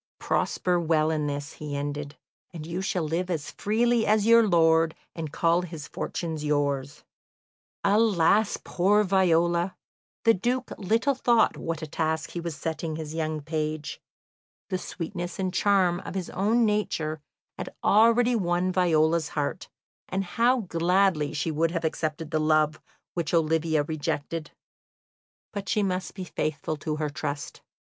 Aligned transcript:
"Prosper 0.17 0.79
well 0.79 1.11
in 1.11 1.27
this," 1.27 1.53
he 1.53 1.75
ended, 1.77 2.17
"and 2.51 2.65
you 2.65 2.81
shall 2.81 3.03
live 3.03 3.29
as 3.29 3.51
freely 3.51 4.07
as 4.07 4.25
your 4.25 4.47
lord, 4.47 4.95
and 5.15 5.31
call 5.31 5.61
his 5.61 5.87
fortunes 5.87 6.43
yours." 6.43 7.03
Alas, 7.83 8.57
poor 8.63 9.03
Viola! 9.03 9.75
The 10.23 10.33
Duke 10.33 10.71
little 10.79 11.13
thought 11.13 11.55
what 11.55 11.83
a 11.83 11.85
task 11.87 12.31
he 12.31 12.39
was 12.39 12.55
setting 12.55 12.95
his 12.95 13.13
young 13.13 13.41
page. 13.41 14.01
The 14.69 14.79
sweetness 14.79 15.37
and 15.37 15.53
charm 15.53 15.99
of 15.99 16.15
his 16.15 16.31
own 16.31 16.65
nature 16.65 17.21
had 17.59 17.69
already 17.83 18.35
won 18.35 18.71
Viola's 18.71 19.29
heart, 19.37 19.69
and 20.09 20.23
how 20.23 20.61
gladly 20.61 21.31
she 21.31 21.51
would 21.51 21.69
have 21.69 21.85
accepted 21.85 22.31
the 22.31 22.39
love 22.39 22.81
which 23.13 23.35
Olivia 23.35 23.83
rejected! 23.83 24.49
But 25.53 25.69
she 25.69 25.83
must 25.83 26.15
be 26.15 26.23
faithful 26.23 26.75
to 26.77 26.95
her 26.95 27.11
trust. 27.11 27.61